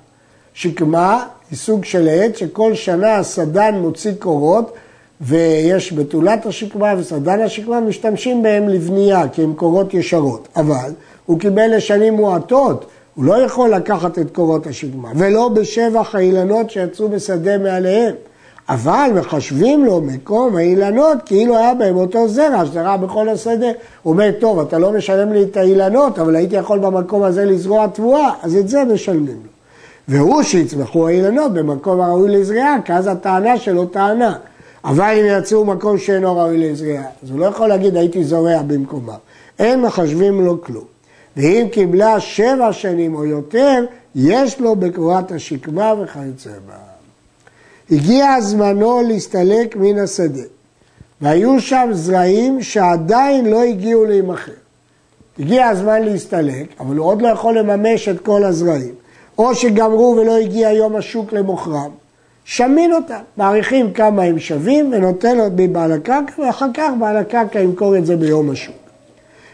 שקמה 0.54 1.28
היא 1.52 1.58
סוג 1.58 1.86
של 1.86 2.08
עץ 2.12 2.38
שכל 2.38 2.76
שנה 2.76 3.16
הסדן 3.16 3.76
מוציא 3.76 4.12
קורות 4.20 4.74
ויש 5.22 5.94
בתולת 5.94 6.46
השקמה 6.46 6.94
וסדן 6.98 7.42
השקמה 7.42 7.80
משתמשים 7.80 8.44
בהם 8.44 8.70
לבנייה 8.70 9.28
כי 9.28 9.44
הן 9.44 9.54
קורות 9.54 9.94
ישרות. 9.94 10.48
אבל 10.56 10.92
הוא 11.26 11.40
קיבל 11.40 11.76
לשנים 11.76 12.14
מועטות, 12.14 12.86
הוא 13.16 13.26
לא 13.26 13.34
יכול 13.34 13.70
לקחת 13.70 14.20
את 14.20 14.36
קורות 14.36 14.68
השקמה 14.68 15.12
ולא 15.16 15.50
בשבח 15.50 16.16
האילנות 16.16 16.70
שיצאו 16.70 17.10
בשדה 17.10 17.58
מעליהם. 17.58 18.16
אבל 18.70 19.12
מחשבים 19.16 19.86
לו 19.86 20.02
מקום 20.02 20.56
האילנות 20.56 21.18
כאילו 21.26 21.58
היה 21.58 21.74
בהם 21.74 21.96
אותו 21.96 22.28
זרע 22.28 22.66
שזרע 22.66 22.98
בכל 22.98 23.30
השדה. 23.30 23.68
הוא 24.04 24.14
אומר, 24.14 24.32
טוב, 24.40 24.60
אתה 24.60 24.78
לא 24.78 24.92
משלם 24.92 25.34
לי 25.34 25.44
את 25.44 25.58
האילנות, 25.58 26.20
אבל 26.20 26.36
הייתי 26.36 26.56
יכול 26.56 26.80
במקום 26.80 27.24
הזה 27.24 27.46
לזרוע 27.46 27.88
תבואה, 27.88 28.32
אז 28.44 28.56
את 28.56 28.68
זה 28.68 28.84
משלמים 28.84 29.40
לו. 29.44 29.55
והוא 30.08 30.44
שיצמחו 30.44 31.08
האילנות 31.08 31.54
במקום 31.54 32.02
הראוי 32.02 32.30
לזריעה, 32.30 32.82
כי 32.86 32.94
אז 32.94 33.08
הטענה 33.08 33.58
שלו 33.58 33.86
טענה. 33.86 34.38
אבל 34.84 35.14
אם 35.20 35.26
יצאו 35.40 35.66
מקום 35.66 35.98
שאינו 35.98 36.38
ראוי 36.38 36.58
לזריעה, 36.58 37.04
אז 37.24 37.30
הוא 37.30 37.40
לא 37.40 37.46
יכול 37.46 37.68
להגיד 37.68 37.98
הייתי 37.98 38.24
זורע 38.24 38.62
במקומם. 38.62 39.18
אין 39.60 39.82
מחשבים 39.82 40.46
לו 40.46 40.62
כלום. 40.62 40.84
ואם 41.38 41.68
קיבלה 41.72 42.20
שבע 42.20 42.74
שנים 42.74 43.16
או 43.16 43.26
יותר, 43.26 43.86
יש 44.16 44.60
לו 44.60 44.76
בקורת 44.76 45.32
השקמה 45.32 45.94
וכיוצא 46.02 46.50
בה. 46.68 46.76
הגיע 47.92 48.42
זמנו 48.42 49.02
להסתלק 49.08 49.76
מן 49.76 50.00
השדה, 50.00 50.44
והיו 51.22 51.60
שם 51.60 51.90
זרעים 51.92 52.62
שעדיין 52.64 53.46
לא 53.46 53.64
הגיעו 53.64 54.06
להימכר. 54.06 54.52
הגיע 55.40 55.68
הזמן 55.68 56.04
להסתלק, 56.04 56.68
אבל 56.80 56.96
הוא 56.96 57.06
עוד 57.06 57.22
לא 57.22 57.28
יכול 57.28 57.58
לממש 57.58 58.10
את 58.10 58.20
כל 58.20 58.44
הזרעים. 58.44 58.94
או 59.38 59.56
שגמרו 59.56 60.18
ולא 60.22 60.38
הגיע 60.38 60.72
יום 60.72 60.96
השוק 60.96 61.34
למוכרם, 61.34 61.90
שמין 62.46 62.94
אותם, 62.94 63.20
מעריכים 63.38 63.94
כמה 63.94 64.24
הם 64.24 64.40
שווים 64.40 64.92
ונותן 64.94 65.38
מבעל 65.56 65.92
הקרקע 65.92 66.42
ואחר 66.42 66.68
כך 66.74 66.92
בעל 67.00 67.18
הקרקע 67.18 67.60
ימכור 67.60 67.98
את 67.98 68.06
זה 68.06 68.18
ביום 68.18 68.52
השוק. 68.52 68.76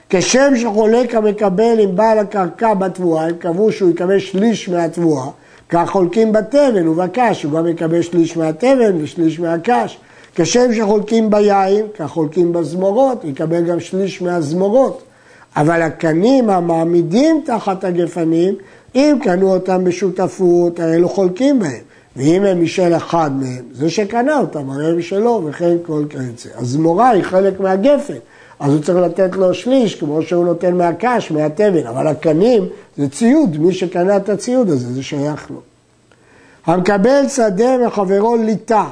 כשם 0.09 0.53
שחולק 0.55 1.15
המקבל 1.15 1.79
עם 1.79 1.95
בעל 1.95 2.19
הקרקע 2.19 2.73
בתבואה, 2.73 3.25
הם 3.25 3.35
קבעו 3.35 3.71
שהוא 3.71 3.89
יקבל 3.89 4.19
שליש 4.19 4.69
מהתבואה, 4.69 5.25
כך 5.69 5.89
חולקים 5.89 6.31
בתבן 6.31 6.87
ובקש, 6.87 7.43
הוא 7.43 7.51
גם 7.51 7.67
יקבל 7.67 8.01
שליש 8.01 8.37
מהתבן 8.37 9.03
ושליש 9.03 9.39
מהקש. 9.39 9.97
כשם 10.35 10.73
שחולקים 10.73 11.29
ביין, 11.29 11.85
כך 11.99 12.09
חולקים 12.09 12.53
בזמורות, 12.53 13.23
יקבל 13.23 13.61
גם 13.61 13.79
שליש 13.79 14.21
מהזמורות. 14.21 15.03
אבל 15.55 15.81
הקנים 15.81 16.49
המעמידים 16.49 17.41
תחת 17.45 17.83
הגפנים, 17.83 18.55
אם 18.95 19.17
קנו 19.23 19.53
אותם 19.53 19.83
בשותפות, 19.83 20.79
הרי 20.79 20.95
אלו 20.95 21.09
חולקים 21.09 21.59
בהם. 21.59 21.81
ואם 22.15 22.43
הם 22.43 22.63
משל 22.63 22.95
אחד 22.97 23.31
מהם, 23.39 23.63
זה 23.73 23.89
שקנה 23.89 24.39
אותם, 24.39 24.69
הרי 24.69 24.91
הם 24.91 25.01
שלו, 25.01 25.41
וכן 25.45 25.75
כל 25.85 26.05
כיוצא. 26.09 26.49
אז 26.55 26.75
מורה 26.75 27.09
היא 27.09 27.23
חלק 27.23 27.59
מהגפן, 27.59 28.17
אז 28.59 28.73
הוא 28.73 28.81
צריך 28.81 28.97
לתת 28.97 29.35
לו 29.35 29.53
שליש, 29.53 29.95
כמו 29.95 30.21
שהוא 30.21 30.45
נותן 30.45 30.75
מהקש, 30.75 31.31
מהתבן, 31.31 31.87
אבל 31.87 32.07
הקנים 32.07 32.65
זה 32.97 33.09
ציוד, 33.09 33.57
מי 33.57 33.73
שקנה 33.73 34.17
את 34.17 34.29
הציוד 34.29 34.69
הזה, 34.69 34.93
זה 34.93 35.03
שייך 35.03 35.51
לו. 35.51 35.61
המקבל 36.65 37.27
שדה 37.27 37.77
מחברו 37.87 38.35
ליטה, 38.35 38.85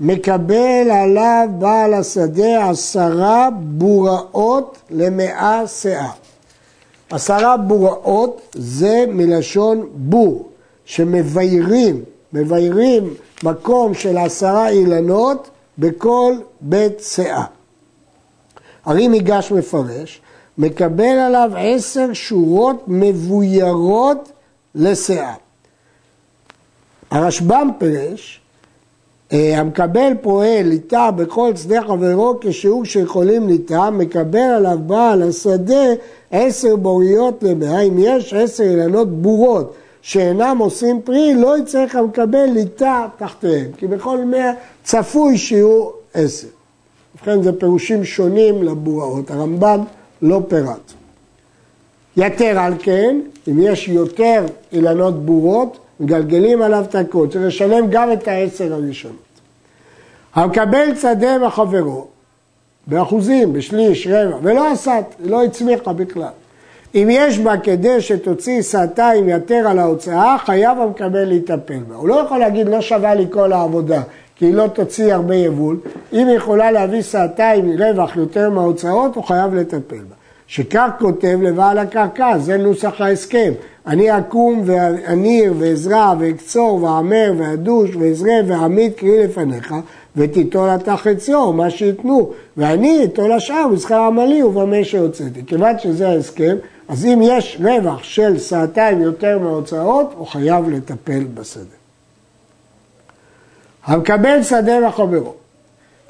מקבל 0.00 0.90
עליו 0.90 1.48
בעל 1.58 1.94
השדה 1.94 2.70
עשרה 2.70 3.48
בוראות 3.52 4.78
למאה 4.90 5.66
שאה. 5.66 6.10
עשרה 7.12 7.56
בוראות 7.56 8.40
זה 8.54 9.04
מלשון 9.08 9.88
בור, 9.94 10.48
שמביירים, 10.84 12.04
מביירים 12.32 13.14
מקום 13.42 13.94
של 13.94 14.18
עשרה 14.18 14.68
אילנות 14.68 15.50
בכל 15.78 16.34
בית 16.60 17.00
שאה. 17.00 17.44
הרי 18.84 19.08
ניגש 19.08 19.52
מפרש, 19.52 20.20
מקבל 20.58 21.04
עליו 21.18 21.50
עשר 21.58 22.12
שורות 22.12 22.84
מבוירות 22.86 24.32
לשאה. 24.74 25.34
הרשב"ם 27.10 27.68
פירש, 27.78 28.40
אה, 28.40 28.41
המקבל 29.32 30.12
פועל 30.20 30.62
ליטה 30.62 31.10
בכל 31.10 31.56
שדה 31.56 31.82
חברו 31.82 32.38
כשיעור 32.40 32.84
שיכולים 32.84 33.48
ליטה, 33.48 33.90
מקבל 33.90 34.38
עליו 34.38 34.78
בעל 34.86 35.22
השדה 35.22 35.84
עשר 36.30 36.76
בוריות 36.76 37.42
למאה, 37.42 37.80
אם 37.80 37.98
יש 37.98 38.34
עשר 38.34 38.64
אילנות 38.64 39.08
בורות 39.08 39.74
שאינם 40.02 40.56
עושים 40.60 41.00
פרי, 41.04 41.34
לא 41.34 41.58
יצטרך 41.58 41.96
המקבל 41.96 42.46
ליטה 42.54 43.06
תחתיהם, 43.18 43.72
כי 43.76 43.86
בכל 43.86 44.24
מאה 44.24 44.52
צפוי 44.84 45.38
שיהיו 45.38 45.88
עשר. 46.14 46.48
ובכן 47.14 47.42
זה 47.42 47.52
פירושים 47.52 48.04
שונים 48.04 48.62
לבוראות, 48.62 49.30
הרמב"ם 49.30 49.84
לא 50.22 50.40
פירט. 50.48 50.92
יתר 52.16 52.58
על 52.58 52.74
כן, 52.78 53.20
אם 53.48 53.62
יש 53.62 53.88
יותר 53.88 54.44
אילנות 54.72 55.26
בורות, 55.26 55.78
מגלגלים 56.00 56.62
עליו 56.62 56.84
את 56.88 56.94
הכל, 56.94 57.26
צריך 57.30 57.44
לשלם 57.44 57.86
גם 57.90 58.12
את 58.12 58.28
העשר 58.28 58.74
הראשונות. 58.74 59.16
המקבל 60.34 60.94
שדה 61.00 61.38
מחברו, 61.38 62.06
באחוזים, 62.86 63.52
בשליש, 63.52 64.06
רבע, 64.06 64.36
ולא 64.42 64.72
עשת, 64.72 65.04
לא 65.20 65.44
הצמיחה 65.44 65.92
בכלל. 65.92 66.28
אם 66.94 67.08
יש 67.10 67.38
בה 67.38 67.58
כדי 67.58 68.00
שתוציא 68.00 68.62
שעתיים 68.62 69.28
יתר 69.28 69.68
על 69.68 69.78
ההוצאה, 69.78 70.36
חייב 70.38 70.78
המקבל 70.78 71.24
להיטפל 71.24 71.78
בה. 71.88 71.94
הוא 71.94 72.08
לא 72.08 72.14
יכול 72.14 72.38
להגיד 72.38 72.68
לא 72.68 72.80
שווה 72.80 73.14
לי 73.14 73.26
כל 73.30 73.52
העבודה, 73.52 74.02
כי 74.36 74.44
היא 74.44 74.54
לא 74.54 74.66
תוציא 74.66 75.14
הרבה 75.14 75.34
יבול. 75.34 75.80
אם 76.12 76.26
היא 76.26 76.36
יכולה 76.36 76.70
להביא 76.70 77.02
שעתיים 77.02 77.82
רווח 77.82 78.16
יותר 78.16 78.50
מההוצאות, 78.50 79.16
הוא 79.16 79.24
חייב 79.24 79.54
לטפל 79.54 79.96
בה. 79.96 80.21
שכך 80.52 80.88
כותב 80.98 81.38
לבעל 81.42 81.78
הקרקע, 81.78 82.38
זה 82.38 82.56
נוסח 82.56 83.00
ההסכם. 83.00 83.52
אני 83.86 84.18
אקום 84.18 84.62
ואניר 84.66 85.54
ואזרע 85.58 86.14
ואקצור 86.18 86.82
ואעמר 86.82 87.32
ואדוש 87.38 87.90
ואזרה 87.96 88.34
ואעמיד 88.46 88.92
קרי 88.92 89.24
לפניך 89.24 89.74
ותיטול 90.16 90.68
אתה 90.68 90.96
חציו, 90.96 91.52
מה 91.52 91.70
שייתנו, 91.70 92.32
ואני 92.56 93.04
אטול 93.04 93.32
השאר 93.32 93.68
בשכר 93.72 94.00
עמלי 94.00 94.42
ובמה 94.42 94.84
שהוצאתי. 94.84 95.46
כיוון 95.46 95.78
שזה 95.78 96.08
ההסכם, 96.08 96.56
אז 96.88 97.04
אם 97.04 97.20
יש 97.22 97.60
רווח 97.64 98.02
של 98.02 98.38
שעתיים 98.38 99.02
יותר 99.02 99.38
מההוצאות, 99.38 100.14
הוא 100.16 100.26
חייב 100.26 100.68
לטפל 100.68 101.24
בשדה. 101.34 101.76
המקבל 103.84 104.42
שדה 104.42 104.78
לחברו, 104.78 105.34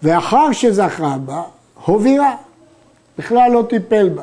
ואחר 0.03 0.53
שזכה 0.53 1.17
בה, 1.25 1.43
הובירה, 1.85 2.35
בכלל 3.19 3.51
לא 3.53 3.65
טיפל 3.69 4.09
בה. 4.09 4.23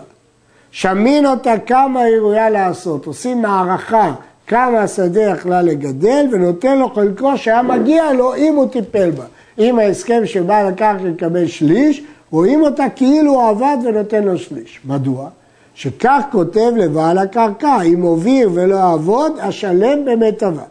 שמין 0.72 1.26
אותה 1.26 1.54
כמה 1.66 2.02
היא 2.02 2.18
ראויה 2.18 2.50
לעשות, 2.50 3.06
עושים 3.06 3.42
מערכה 3.42 4.14
כמה 4.48 4.80
השדה 4.80 5.22
יכלה 5.22 5.62
לגדל 5.62 6.28
ונותן 6.32 6.78
לו 6.78 6.90
חלקו 6.90 7.38
שהיה 7.38 7.62
מגיע 7.62 8.14
לו 8.14 8.36
אם 8.36 8.56
הוא 8.56 8.68
טיפל 8.68 9.12
בה. 9.12 9.24
אם 9.60 9.80
ההסכם 9.80 10.26
של 10.26 10.44
בעל 10.44 10.68
הקרקע 10.68 11.08
יקבל 11.08 11.48
שליש, 11.48 12.04
רואים 12.32 12.62
אותה 12.62 12.84
כאילו 12.96 13.32
הוא 13.32 13.50
עבד 13.50 13.78
ונותן 13.86 14.24
לו 14.24 14.38
שליש. 14.38 14.80
מדוע? 14.86 15.30
שכך 15.76 16.22
כותב 16.32 16.72
לבעל 16.78 17.18
הקרקע, 17.18 17.82
אם 17.82 18.02
הוביר 18.02 18.50
ולא 18.54 18.80
אעבוד, 18.80 19.40
אשלם 19.40 20.06
במיטבה. 20.06 20.64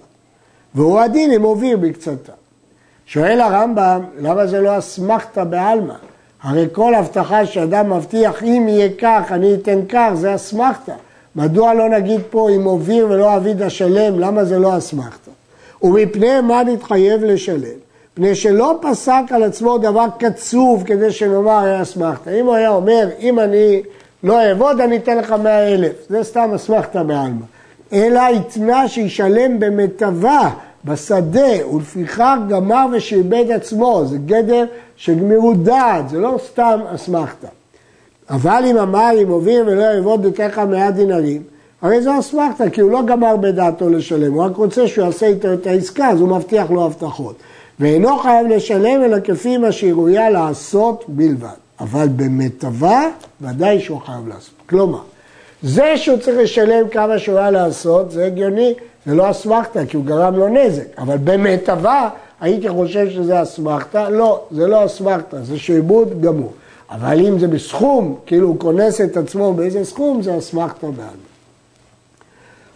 והוא 0.75 1.01
הדין 1.01 1.33
אם 1.33 1.43
הוביר 1.43 1.77
בקצתה. 1.77 2.33
שואל 3.07 3.41
הרמב"ם, 3.41 4.03
למה 4.19 4.47
זה 4.47 4.61
לא 4.61 4.79
אסמכתא 4.79 5.45
בעלמא? 5.45 5.95
הרי 6.43 6.67
כל 6.73 6.95
הבטחה 6.95 7.47
שאדם 7.47 7.93
מבטיח, 7.93 8.43
אם 8.43 8.67
יהיה 8.69 8.89
כך, 8.99 9.33
אני 9.33 9.55
אתן 9.55 9.79
כך, 9.89 10.11
זה 10.15 10.35
אסמכתא. 10.35 10.93
מדוע 11.37 11.75
לא 11.75 11.89
נגיד 11.89 12.21
פה, 12.31 12.51
אם 12.51 12.63
הוביר 12.63 13.07
ולא 13.11 13.37
אביד 13.37 13.63
אשלם, 13.63 14.19
למה 14.19 14.45
זה 14.45 14.59
לא 14.59 14.79
אסמכתא? 14.79 15.31
ומפני 15.83 16.41
מה 16.41 16.63
נתחייב 16.63 17.25
לשלם? 17.25 17.79
מפני 18.13 18.35
שלא 18.35 18.79
פסק 18.83 19.23
על 19.31 19.43
עצמו 19.43 19.79
דבר 19.79 20.05
קצוב 20.19 20.83
כדי 20.87 21.11
שנאמר 21.11 21.59
היה 21.59 21.83
אסמכתא. 21.83 22.31
אם 22.41 22.47
הוא 22.47 22.55
היה 22.55 22.71
אומר, 22.71 23.09
אם 23.21 23.39
אני 23.39 23.83
לא 24.23 24.41
אעבוד, 24.41 24.81
אני 24.81 24.97
אתן 24.97 25.19
לך 25.19 25.33
מאה 25.33 25.75
אלף. 25.75 25.93
זה 26.09 26.25
סתם 26.25 26.51
אסמכתא 26.55 27.03
בעלמא. 27.03 27.45
אלא 27.93 28.21
התנה 28.21 28.89
שישלם 28.89 29.61
במיטבה, 29.61 30.51
בשדה, 30.85 31.69
ולפיכך 31.75 32.37
גמר 32.49 32.87
ושעבד 32.93 33.51
עצמו. 33.51 34.03
זה 34.07 34.19
גדר 34.27 34.65
של 34.97 35.19
גמירות 35.19 35.63
דעת, 35.63 36.09
זה 36.09 36.19
לא 36.19 36.39
סתם 36.47 36.81
אסמכתא. 36.95 37.49
אבל 38.31 38.63
אם 38.67 38.79
אמר, 38.79 39.11
אם 39.23 39.29
הוביל 39.29 39.63
ולא 39.67 39.83
יעבוד, 39.83 40.41
לך 40.41 40.59
מאה 40.59 40.91
דינרים, 40.91 41.43
הרי 41.83 42.03
זו 42.03 42.19
אסמכתא, 42.19 42.69
כי 42.69 42.81
הוא 42.81 42.91
לא 42.91 43.03
גמר 43.03 43.37
בדעתו 43.37 43.89
לשלם, 43.89 44.33
הוא 44.33 44.43
רק 44.43 44.57
רוצה 44.57 44.89
שהוא 44.89 45.05
יעשה 45.05 45.27
איתו 45.27 45.53
את 45.53 45.67
העסקה, 45.67 46.09
אז 46.09 46.21
הוא 46.21 46.29
מבטיח 46.29 46.71
לו 46.71 46.85
הבטחות. 46.85 47.35
ואינו 47.81 48.19
חייב 48.19 48.47
לשלם 48.47 49.03
אלא 49.05 49.17
כפי 49.25 49.59
מה 49.59 49.73
שהיא 49.73 49.93
ראויה 49.93 50.31
לעשות 50.31 51.05
בלבד. 51.09 51.49
אבל 51.81 52.09
במיטבה, 52.17 53.03
ודאי 53.41 53.81
שהוא 53.81 54.01
חייב 54.01 54.29
לעשות. 54.29 54.55
כלומר, 54.67 54.99
זה 55.63 55.97
שהוא 55.97 56.19
צריך 56.19 56.39
לשלם 56.39 56.89
כמה 56.89 57.19
שהוא 57.19 57.39
היה 57.39 57.51
לעשות, 57.51 58.11
זה 58.11 58.27
הגיוני, 58.27 58.75
זה 59.09 59.15
לא 59.15 59.31
אסמכתא, 59.31 59.85
כי 59.85 59.97
הוא 59.97 60.05
גרם 60.05 60.37
לו 60.37 60.49
נזק. 60.49 60.99
אבל 60.99 61.17
במיטבה, 61.25 62.09
הייתי 62.41 62.69
חושב 62.69 63.11
שזה 63.11 63.43
אסמכתא, 63.43 64.09
לא, 64.11 64.41
זה 64.51 64.67
לא 64.67 64.85
אסמכתא, 64.85 65.37
זה 65.43 65.59
שעבוד 65.59 66.21
גמור. 66.21 66.53
אבל 66.91 67.27
אם 67.27 67.39
זה 67.39 67.49
בסכום, 67.49 68.17
כאילו 68.27 68.49
הוא 68.49 68.59
כונס 68.59 69.01
את 69.01 69.17
עצמו 69.17 69.55
באיזה 69.55 69.85
סכום, 69.85 70.23
זה 70.23 70.39
אסמכתא 70.39 70.87
בעד. 70.87 71.19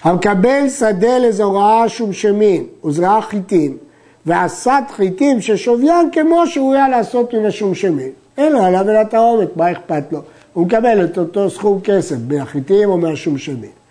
המקבל 0.03 0.69
שדה 0.69 1.19
לזורעה 1.19 1.89
שומשמין 1.89 2.65
וזרעה 2.85 3.23
חיטין 3.23 3.77
ועשת 4.27 4.83
חיטים 4.91 5.41
ששוויין 5.41 6.11
כמו 6.13 6.47
שהוא 6.47 6.75
היה 6.75 6.89
לעשות 6.89 7.35
מן 7.35 7.47
השומשמין. 7.47 8.11
אין 8.39 8.53
לו 8.53 8.63
עליו 8.63 8.91
אלא 8.91 9.05
תרעומת, 9.05 9.57
מה 9.57 9.73
אכפת 9.73 10.13
לו? 10.13 10.21
הוא 10.53 10.67
מקבל 10.67 11.05
את 11.05 11.19
אותו 11.19 11.51
סכום 11.51 11.81
כסף 11.85 12.17
מהחיטים 12.29 12.89
או 12.89 12.99
מהשומשמין. 12.99 13.82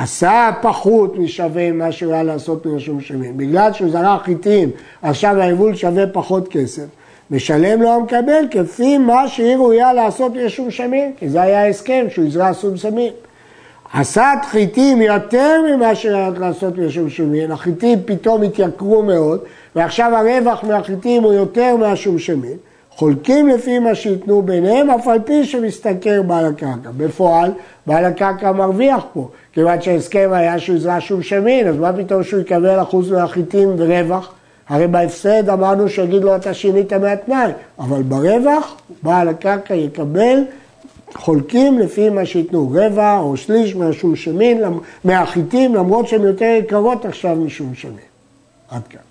עשה 0.00 0.50
פחות 0.62 1.18
משווה 1.18 1.72
ממה 1.72 1.92
שהוא 1.92 2.12
היה 2.12 2.22
לעשות 2.22 2.66
מן 2.66 2.76
השומשמין. 2.76 3.36
בגלל 3.36 3.72
שהוא 3.72 3.90
זרע 3.90 4.18
חיטים, 4.18 4.70
עכשיו 5.02 5.40
היבול 5.40 5.74
שווה 5.74 6.06
פחות 6.06 6.48
כסף. 6.48 6.84
משלם 7.30 7.82
לו 7.82 7.88
המקבל 7.88 8.44
כפי 8.50 8.98
מה 8.98 9.28
שהיא 9.28 9.56
ראויה 9.56 9.92
לעשות 9.92 10.34
מן 10.34 10.46
השומשמין, 10.46 11.12
כי 11.18 11.28
זה 11.28 11.42
היה 11.42 11.62
ההסכם 11.64 12.06
שהוא 12.10 12.24
יזרע 12.24 12.52
סומסמין. 12.52 13.12
עשת 13.92 14.38
חיטים 14.50 15.02
יותר 15.02 15.62
ממה 15.70 15.94
שהיה 15.94 16.30
לעשות 16.38 16.78
מן 16.78 16.86
השומשמין, 16.86 17.50
החיטים 17.50 17.98
פתאום 18.04 18.42
התייקרו 18.42 19.02
מאוד, 19.02 19.40
ועכשיו 19.76 20.12
הרווח 20.14 20.64
מהחיטים 20.64 21.22
הוא 21.22 21.32
יותר 21.32 21.76
מהשומשמין, 21.76 22.56
חולקים 22.98 23.48
לפי 23.48 23.78
מה 23.78 23.94
שייתנו 23.94 24.42
ביניהם, 24.42 24.90
אף 24.90 25.08
על 25.08 25.18
פי 25.24 25.44
שמשתכר 25.44 26.22
בעל 26.22 26.46
הקרקע. 26.46 26.90
בפועל, 26.96 27.50
בעל 27.86 28.04
הקרקע 28.04 28.52
מרוויח 28.52 29.04
פה, 29.12 29.28
כיוון 29.52 29.80
שההסכם 29.80 30.30
היה 30.32 30.58
שהוא 30.58 30.76
יזרע 30.76 31.00
שומשמין, 31.00 31.68
אז 31.68 31.76
מה 31.76 31.92
פתאום 31.92 32.22
שהוא 32.24 32.40
יקבל 32.40 32.82
אחוז 32.82 33.10
מהחיטים 33.10 33.68
ורווח? 33.76 34.32
הרי 34.68 34.86
בהפסד 34.86 35.48
אמרנו 35.48 35.88
שיגיד 35.88 36.22
לו 36.22 36.36
אתה 36.36 36.54
שינית 36.54 36.92
מהתנאי, 36.92 37.50
אבל 37.78 38.02
ברווח 38.02 38.76
בעל 39.02 39.28
הקרקע 39.28 39.74
יקבל 39.74 40.44
חולקים 41.14 41.78
לפי 41.78 42.10
מה 42.10 42.26
שייתנו, 42.26 42.70
רבע 42.74 43.18
או 43.18 43.36
שליש 43.36 43.76
מהשום 43.76 44.16
שמין, 44.16 44.62
מהחיטים, 45.04 45.74
למרות 45.74 46.08
שהן 46.08 46.22
יותר 46.22 46.58
יקרות 46.58 47.04
עכשיו 47.04 47.36
משום 47.36 47.74
שמין. 47.74 47.94
עד 48.70 48.82
כאן. 48.90 49.07